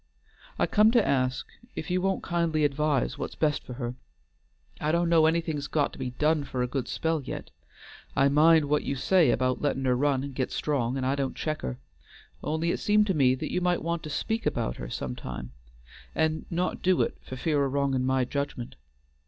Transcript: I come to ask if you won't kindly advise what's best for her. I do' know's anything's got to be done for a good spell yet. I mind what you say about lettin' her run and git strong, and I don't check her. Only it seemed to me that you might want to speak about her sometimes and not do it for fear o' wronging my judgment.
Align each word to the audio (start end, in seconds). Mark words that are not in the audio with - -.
I 0.57 0.65
come 0.65 0.89
to 0.93 1.07
ask 1.07 1.45
if 1.75 1.91
you 1.91 2.01
won't 2.01 2.23
kindly 2.23 2.65
advise 2.65 3.19
what's 3.19 3.35
best 3.35 3.61
for 3.63 3.73
her. 3.73 3.93
I 4.79 4.91
do' 4.91 5.05
know's 5.05 5.27
anything's 5.27 5.67
got 5.67 5.93
to 5.93 5.99
be 5.99 6.09
done 6.09 6.43
for 6.43 6.63
a 6.63 6.67
good 6.67 6.87
spell 6.87 7.21
yet. 7.21 7.51
I 8.15 8.27
mind 8.27 8.65
what 8.65 8.81
you 8.81 8.95
say 8.95 9.29
about 9.29 9.61
lettin' 9.61 9.85
her 9.85 9.95
run 9.95 10.23
and 10.23 10.33
git 10.33 10.51
strong, 10.51 10.97
and 10.97 11.05
I 11.05 11.13
don't 11.13 11.35
check 11.35 11.61
her. 11.61 11.77
Only 12.43 12.71
it 12.71 12.79
seemed 12.79 13.05
to 13.05 13.13
me 13.13 13.35
that 13.35 13.51
you 13.53 13.61
might 13.61 13.83
want 13.83 14.01
to 14.01 14.09
speak 14.09 14.47
about 14.47 14.77
her 14.77 14.89
sometimes 14.89 15.51
and 16.15 16.47
not 16.51 16.81
do 16.81 17.03
it 17.03 17.19
for 17.21 17.35
fear 17.35 17.63
o' 17.63 17.67
wronging 17.67 18.03
my 18.03 18.25
judgment. 18.25 18.77